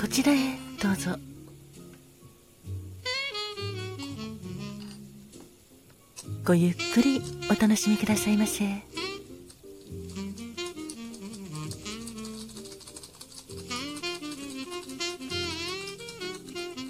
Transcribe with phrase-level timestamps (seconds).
[0.00, 1.10] こちらへどうぞ。
[6.42, 7.20] ごゆっくり
[7.50, 8.64] お楽しみくださいませ。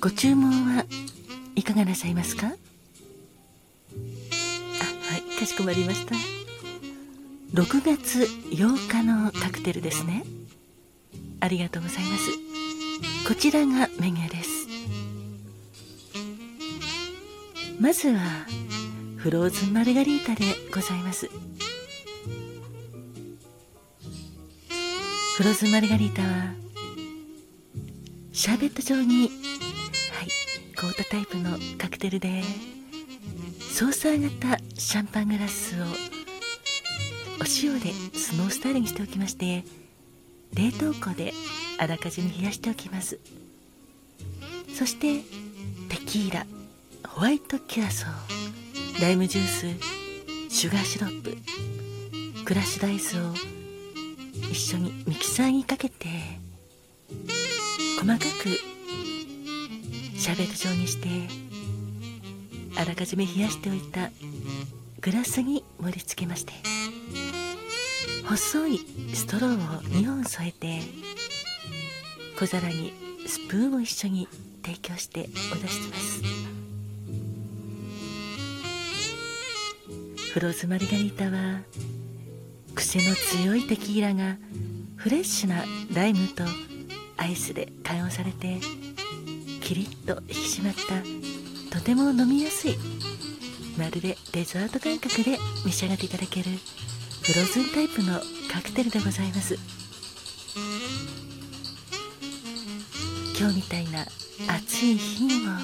[0.00, 0.84] ご注文は
[1.56, 2.46] いかがなさいますか？
[2.46, 2.54] あは
[5.16, 6.14] いかしこまりました。
[7.54, 8.20] 6月
[8.54, 10.24] 8日のカクテルですね。
[11.40, 12.49] ありがとうございます。
[13.26, 14.50] こちらがメニューです。
[17.80, 18.20] まずは
[19.16, 21.28] フローズンマルガリータでございます。
[25.36, 26.52] フローズンマルガリータは
[28.32, 30.28] シャーベット状にはい
[30.76, 32.42] 凍ったタイプのカクテルで
[33.60, 35.88] ソーサー型シャンパングラスをお
[37.62, 39.64] 塩でスノースタイルにしておきまして
[40.52, 41.32] 冷凍庫で
[41.80, 43.18] あらかじめ冷やしておきます。
[44.80, 45.20] そして
[45.88, 46.46] テキーラ
[47.06, 49.66] ホワイトキュアソーライムジュース
[50.48, 51.36] シュガーシロップ
[52.44, 53.34] クラッシュダイスを
[54.50, 56.08] 一緒にミキサーにかけて
[57.98, 58.24] 細かく
[60.18, 61.08] シャーベット状にして
[62.80, 64.10] あらかじめ冷やしておいた
[65.00, 66.52] グラスに盛り付けまして
[68.26, 68.78] 細い
[69.12, 70.80] ストローを2本添えて
[72.40, 72.94] 小皿に
[73.26, 74.26] スプーンを一緒に
[74.64, 76.22] 提供してお出しします。
[80.32, 81.60] フローズマリガリータは
[82.74, 84.38] 癖の強いテキーラが
[84.96, 86.42] フレッシュなライムと
[87.18, 88.58] アイスで緩和されて
[89.60, 90.74] キリッと引き締まっ
[91.70, 92.78] たとても飲みやすい。
[93.76, 95.36] まるでデザート感覚で
[95.66, 96.50] 召し上がっていただける
[97.22, 98.18] フローズンタイプの
[98.50, 99.58] カクテルでございます。
[103.40, 104.02] 今日みたいな
[104.54, 105.56] 暑い日にも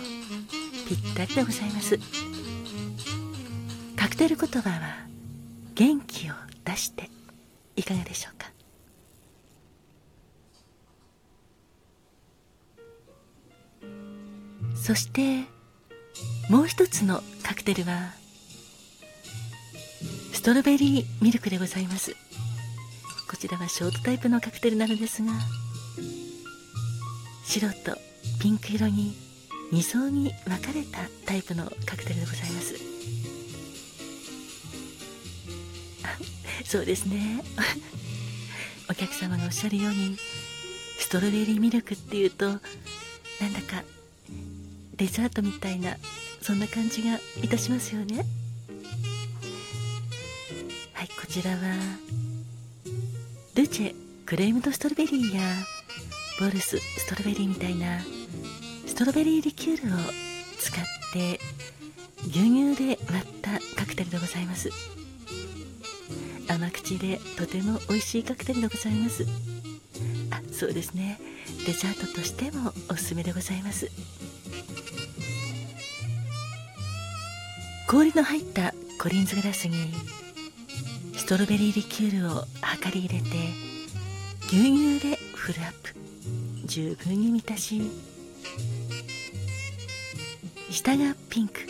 [0.88, 1.98] ぴったりでございます。
[3.94, 5.06] カクテル言葉は
[5.74, 6.32] 元気を
[6.64, 7.10] 出して
[7.76, 8.50] いかがでしょうか？
[14.74, 15.44] そして
[16.48, 18.14] もう一つのカクテルは
[20.32, 22.16] ストロベリーミルクでございます。
[23.28, 25.32] こちらはショートタイプのカクテルなのですが
[27.58, 27.96] 白と
[28.38, 29.16] ピンク色に
[29.72, 32.74] 2層に分かれたタイプのカクテルでございます。
[36.66, 37.42] そうですね。
[38.90, 40.18] お客様がおっしゃるように
[40.98, 43.84] ストロベリーミルクっていうとなんだか
[44.96, 45.96] デザートみたいな
[46.42, 48.26] そんな感じがいたしますよね。
[50.92, 51.58] はいこちらは
[53.54, 53.94] ルチェ
[54.26, 55.75] クレームドストロベリーや
[56.38, 58.00] ボルスストロベリーみたいな。
[58.86, 59.98] ストロベリーリキュールを
[60.58, 61.38] 使って
[62.22, 64.70] 牛乳で割ったカクテルでございます。
[66.48, 69.26] 甘口でとても美味しいカクテルでございます。
[70.30, 71.18] あそうですね。
[71.66, 73.90] デザートとしてもおすすめでございます。
[77.88, 79.92] 氷の入ったコリンズグラスに
[81.16, 82.44] ストロベリーリキュールを
[82.84, 83.26] 量り入れて
[84.46, 85.95] 牛乳でフルアップ。
[86.76, 87.80] 十分に満たし
[90.70, 91.60] 下がピンク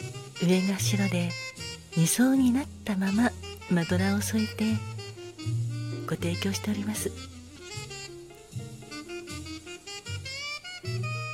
[0.44, 1.30] 上が白で
[1.92, 3.30] 2層になったまま
[3.70, 4.64] マドラーを添えて
[6.08, 7.12] ご提供しております。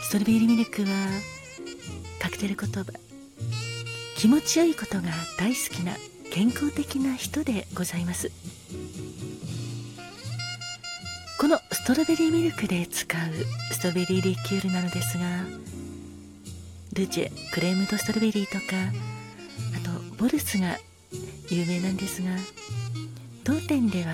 [0.03, 0.89] ストロベリーミルクは
[2.21, 2.93] カクテル言葉
[4.19, 5.05] 気持ちよいことが
[5.39, 5.97] 大好きな
[6.31, 8.52] 健康的な人でございます。
[11.43, 13.21] このストロベリーミルクで使う
[13.73, 15.25] ストロベリーリキュールなのですが
[16.93, 18.77] ルチェクレームドストロベリーとか
[19.75, 20.79] あとボルスが
[21.50, 22.29] 有名なんですが
[23.43, 24.12] 当店では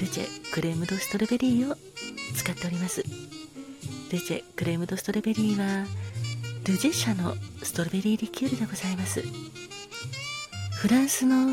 [0.00, 1.76] ルチェクレームドストロベリーを
[2.36, 3.02] 使っております。
[3.02, 5.88] ルチェクレームドストロベリーは
[6.64, 9.24] ルジェ社のストロベリーリキュールでございます。
[10.76, 11.46] フランスの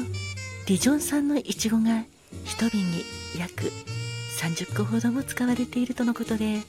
[0.67, 2.05] ディジョン産のイチゴが
[2.45, 3.03] 1瓶に
[3.39, 3.71] 約
[4.39, 6.61] 30個ほども使われているとのことで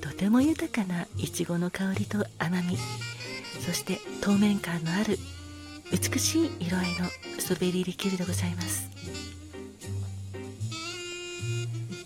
[0.00, 2.76] とても豊かないちごの香りと甘み
[3.64, 5.18] そして透明感のある
[5.90, 7.08] 美しい色合いの
[7.38, 8.90] ストベリーリキュールでございます。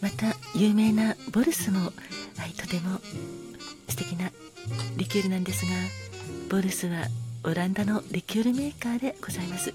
[0.00, 1.90] また有名なボルスも、は
[2.46, 2.99] い、とても
[3.88, 4.31] 素敵な
[4.96, 5.70] リキュールなんですが
[6.50, 7.06] ボルスは
[7.44, 9.75] オランダのリキュールメーカーでございます。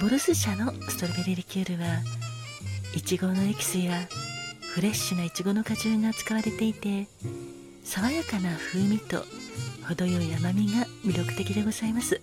[0.00, 1.88] ボルス社のストロベリーリキュールは
[2.94, 4.08] いちごのエキスや
[4.74, 7.06] フレッシュないちごの果汁が使われていて
[7.84, 9.24] 爽やかな風味と
[9.86, 12.20] 程よい甘みが魅力的でございます。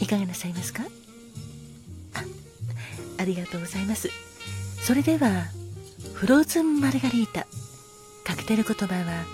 [0.00, 0.82] いかがなさいますか？
[2.14, 2.24] あ
[3.18, 4.10] ありがとうございます。
[4.82, 5.44] それでは
[6.14, 7.46] フローズンマルガリータ
[8.24, 9.24] カクテル言葉は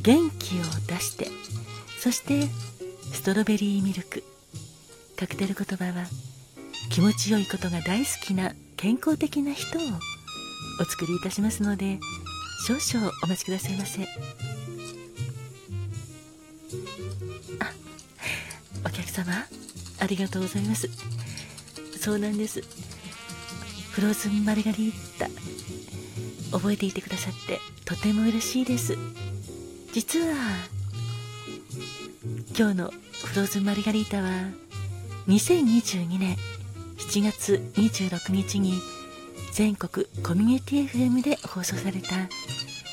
[0.00, 1.28] 元気を出して
[1.98, 2.48] そして
[3.12, 4.22] ストロベリーミルク
[5.16, 6.06] カクテル言葉は
[6.90, 9.82] 気持ちよいことが大好きな健康的な人を
[10.78, 11.98] お作りいたしますので
[12.66, 14.02] 少々お待ちくださいませ。
[14.02, 14.06] あ
[18.84, 19.32] お客様
[20.00, 20.90] ありがとうございます。
[21.98, 22.62] そうなんです。
[23.92, 25.30] フローズンマルガリータ
[26.52, 28.98] 覚えていてくださってとても嬉しいです。
[29.94, 30.34] 実は
[32.58, 32.90] 今日の
[33.24, 34.30] フローズンマルガリータは
[35.28, 36.36] 2022年
[36.98, 38.80] 7月26日に
[39.52, 42.28] 全国コミュニティ FM で放送された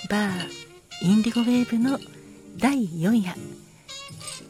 [0.09, 0.47] バー
[1.03, 1.99] インディゴウェーブの
[2.57, 3.35] 第4夜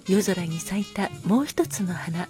[0.08, 2.30] 夜空に咲いたもう一つの花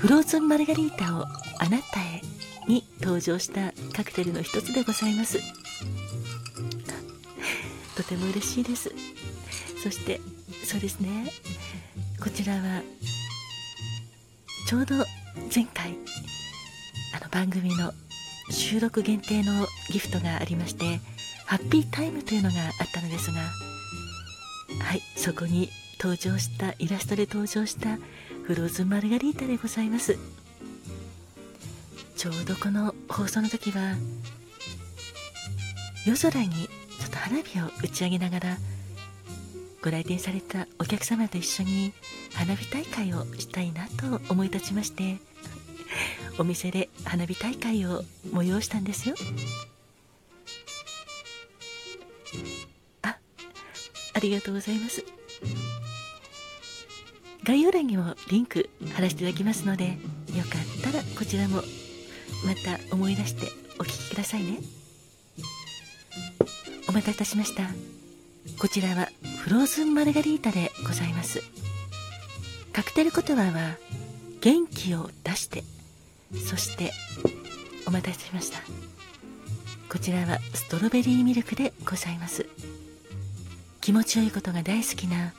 [0.00, 1.24] フローズンマルガリータを
[1.58, 2.20] あなたへ
[2.68, 5.38] に登場したカクテルの一つでございます。
[7.96, 8.92] とても嬉しいです。
[9.82, 10.20] そして
[10.64, 11.32] そうですね。
[12.20, 12.82] こちらは
[14.66, 14.96] ちょうど
[15.54, 15.96] 前回
[17.14, 17.92] あの番組の
[18.50, 21.00] 収録限定のギフトがありまして
[21.46, 23.38] ハッピータイムというのがあったのですが
[24.84, 25.68] はいそこに
[26.00, 27.96] 登場したイラストで登場した
[28.44, 30.16] フローズンマルガリータでございます。
[32.16, 33.94] ちょうどこの放送の時は
[36.06, 38.56] 夜空にちょっと花火を打ち上げながら
[39.86, 41.92] ご来店されたお客様と一緒に
[42.34, 45.18] 花火大会をしたいなと思い立ちまして
[46.40, 48.02] お店で花火大会を
[48.32, 49.14] 催したんですよ。
[53.02, 53.16] あ
[54.14, 55.04] ありがとうございます。
[57.44, 61.58] 概要欄にもリンク貼らせていただきますのでよかったらこちらも
[62.44, 64.58] また思い出してお聴きくださいね。
[66.88, 67.70] お待たせいたしました。
[68.58, 69.08] こちらは
[69.46, 71.40] フローズンマルガリータでございます。
[72.72, 73.76] カクテル言葉は
[74.40, 75.62] 元気を出して
[76.34, 76.90] そして
[77.86, 78.58] お待たせしました。
[79.88, 82.48] こちらはストロベリーミルクでございます。
[83.80, 85.32] 気持ちよいことが大好きな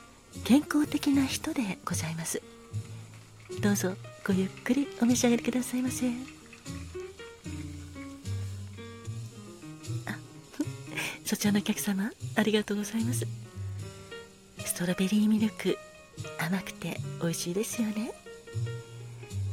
[0.45, 2.41] 健康的な人でございます。
[3.61, 3.93] どうぞ
[4.25, 6.09] ごゆっくりお召し上がりくださいませ。
[11.25, 13.46] そちらのお客様ありがとうございます。
[14.67, 15.77] ストロベリーミルク。
[16.39, 18.11] 甘くて美味しいですよね。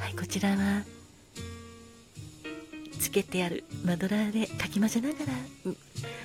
[0.00, 0.83] はいこちらは
[2.99, 5.33] つけてあるマドラーでかき混ぜながら、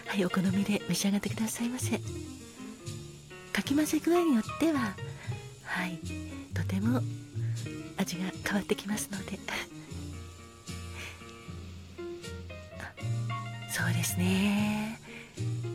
[0.07, 1.99] はいお好みで召し上がってくださいませ。
[3.53, 4.95] かき混ぜ具合によっては
[5.63, 5.99] はい
[6.53, 7.01] とても
[7.97, 9.37] 味が変わってきますので。
[13.71, 14.99] そうですね。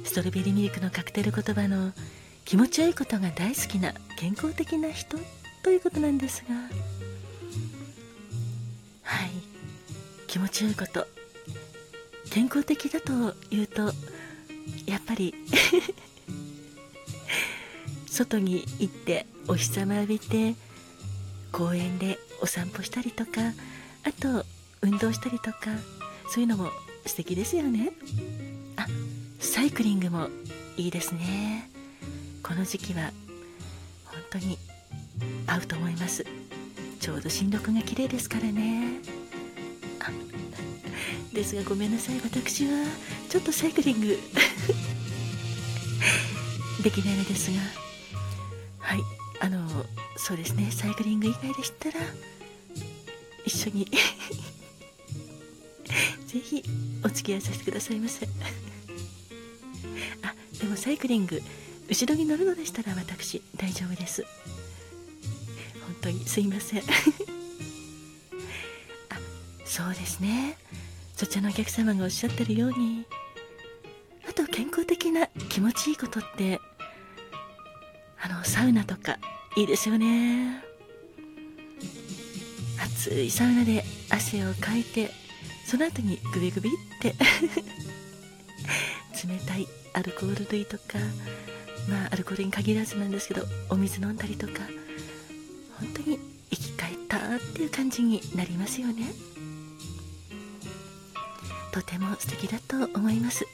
[0.04, 1.92] ストロベリーミルクのカクテル言葉の
[2.44, 5.18] 気持ちよいことが大好きな健康的な人
[5.62, 6.54] ということなんですが。
[9.02, 9.30] はい。
[10.26, 11.06] 気持ちよいこと。
[12.30, 13.12] 健康的だと
[13.54, 13.92] いうと
[14.86, 15.34] やっぱり
[18.10, 20.56] 外に行ってお日様浴びて
[21.52, 23.52] 公園でお散歩したりとか
[24.02, 24.44] あと
[24.80, 25.70] 運動したりとか
[26.28, 26.70] そういうのも
[27.06, 27.92] 素敵ですよね。
[28.76, 28.88] あ
[29.38, 30.28] サイクリングも
[30.76, 31.70] いいですね。
[32.44, 33.10] この時期は
[34.04, 34.58] 本当に
[35.46, 36.26] 合うと思います。
[37.00, 39.00] ちょうど新緑が綺麗ですからね。
[41.32, 42.84] ですがごめんなさい私は
[43.30, 44.18] ちょっとサイクリング。
[46.84, 47.56] できないのですが。
[48.78, 49.00] はい
[49.40, 49.66] あの
[50.16, 51.96] そうですねサイクリング以外でしたら
[53.46, 53.88] 一緒に。
[56.28, 56.62] ぜひ
[57.02, 58.28] お付き合いさせてくださいませ。
[60.22, 61.42] あでもサイクリング
[61.88, 64.24] 後ろに乗るのでしたら私大丈夫です。
[65.82, 66.80] 本当にすいません。
[66.80, 66.82] あ
[69.64, 70.56] そうですね。
[71.16, 73.06] そちらのお客様がおっしゃってるように
[74.28, 76.60] あと健康的な気持ちいいことって
[78.20, 79.18] あのサウナとか
[79.56, 80.62] いいですよね。
[82.82, 85.10] 暑いサウナで汗をかいて
[85.66, 87.14] その後にグビグビって
[89.26, 90.98] 冷たいアルコール類とか
[91.88, 94.52] まあアルコールに限らずなんですけどお水飲んだりとか
[95.78, 96.18] 本当に
[96.50, 97.20] 生き返ったっ
[97.54, 99.12] ていう感じになりますよね。
[101.72, 103.44] とても素敵だと思います。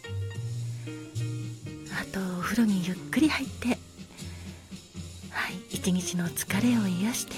[1.98, 3.68] あとお風呂にゆっくり入って
[5.30, 7.34] はい一日の疲れを癒して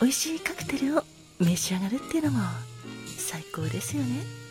[0.00, 1.02] 美味しいカクテルを
[1.40, 2.40] 召し上がるっていうのも
[3.16, 4.47] 最高ですよね。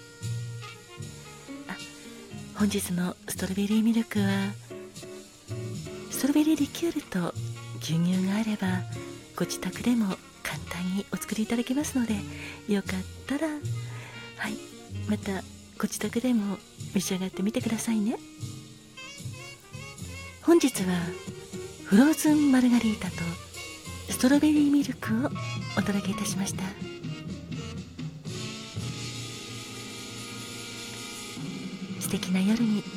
[2.58, 4.26] 本日のストロベリーミルクは
[6.10, 7.34] ストロベリーリキュールと
[7.80, 8.68] 牛乳があれば
[9.36, 10.08] ご自宅でも
[10.42, 12.16] 簡単にお作りいただけますので
[12.68, 13.54] よかったらは
[14.50, 14.58] い
[15.08, 15.44] また
[15.78, 16.58] ご自宅でも
[16.96, 18.18] 召し上がってみてくださいね。
[20.42, 20.96] 本日は
[21.86, 23.18] フローズンマルガリータと
[24.10, 25.30] ストロベリーミルクを
[25.78, 26.64] お届けいたしました。
[32.08, 32.97] 素敵な夜に。